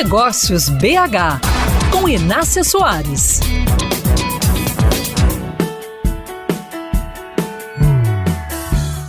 [0.00, 1.40] Negócios BH,
[1.90, 3.40] com Inácia Soares.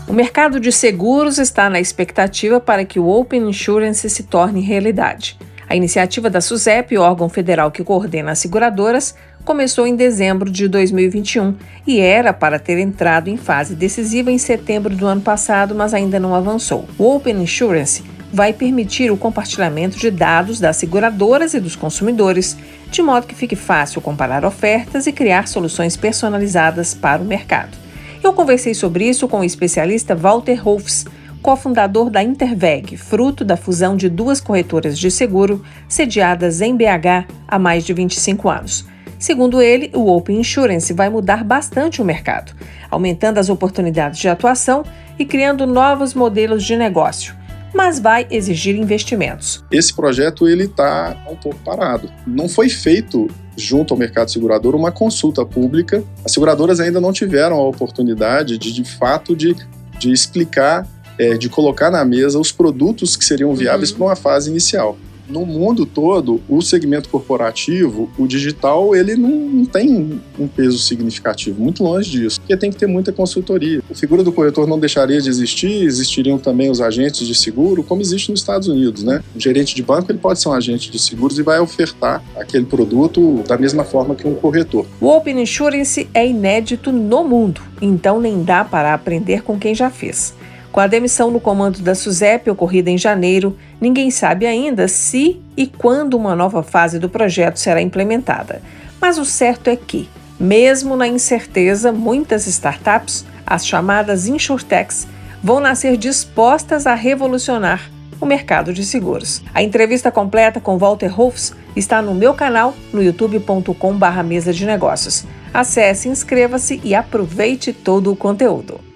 [0.07, 5.38] O mercado de seguros está na expectativa para que o Open Insurance se torne realidade.
[5.67, 9.13] A iniciativa da SUSEP, órgão federal que coordena as seguradoras,
[9.46, 14.96] começou em dezembro de 2021 e era para ter entrado em fase decisiva em setembro
[14.96, 16.90] do ano passado, mas ainda não avançou.
[16.98, 22.55] O Open Insurance vai permitir o compartilhamento de dados das seguradoras e dos consumidores,
[22.91, 27.77] de modo que fique fácil comparar ofertas e criar soluções personalizadas para o mercado.
[28.23, 31.05] Eu conversei sobre isso com o especialista Walter Rolfs,
[31.41, 37.57] cofundador da Interveg, fruto da fusão de duas corretoras de seguro sediadas em BH há
[37.57, 38.85] mais de 25 anos.
[39.17, 42.53] Segundo ele, o Open Insurance vai mudar bastante o mercado,
[42.89, 44.84] aumentando as oportunidades de atuação
[45.17, 47.38] e criando novos modelos de negócio
[47.73, 49.63] mas vai exigir investimentos.
[49.71, 52.11] Esse projeto ele está um pouco parado.
[52.25, 56.03] Não foi feito junto ao mercado segurador uma consulta pública.
[56.23, 59.55] As seguradoras ainda não tiveram a oportunidade de, de fato, de,
[59.98, 63.98] de explicar, é, de colocar na mesa os produtos que seriam viáveis uhum.
[63.98, 64.98] para uma fase inicial
[65.30, 71.62] no mundo todo, o segmento corporativo, o digital, ele não, não, tem um peso significativo,
[71.62, 73.82] muito longe disso, porque tem que ter muita consultoria.
[73.90, 78.02] A figura do corretor não deixaria de existir, existiriam também os agentes de seguro, como
[78.02, 79.24] existe nos Estados Unidos, né?
[79.36, 82.66] O gerente de banco, ele pode ser um agente de seguros e vai ofertar aquele
[82.66, 84.86] produto da mesma forma que um corretor.
[85.00, 89.90] O Open Insurance é inédito no mundo, então nem dá para aprender com quem já
[89.90, 90.34] fez.
[90.72, 95.66] Com a demissão no comando da SUSEP ocorrida em janeiro, ninguém sabe ainda se e
[95.66, 98.61] quando uma nova fase do projeto será implementada.
[99.02, 100.08] Mas o certo é que,
[100.39, 105.08] mesmo na incerteza, muitas startups, as chamadas insurtechs,
[105.44, 107.89] vão nascer dispostas a revolucionar
[108.22, 109.42] o mercado de seguros.
[109.54, 115.26] A entrevista completa com Walter Rolfs está no meu canal no youtube.com/mesa de negócios.
[115.54, 118.89] Acesse, inscreva-se e aproveite todo o conteúdo.